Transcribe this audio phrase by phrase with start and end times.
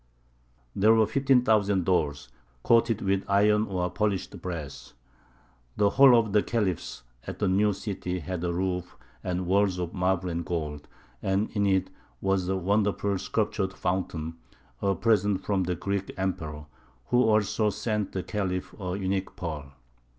[0.75, 2.29] There were fifteen thousand doors,
[2.63, 4.95] coated with iron or polished brass.
[5.77, 9.93] The Hall of the Khalifs at the new city had a roof and walls of
[9.93, 10.87] marble and gold,
[11.21, 14.37] and in it was a wonderful sculptured fountain,
[14.81, 16.65] a present from the Greek Emperor,
[17.09, 19.71] who also sent the Khalif a unique pearl.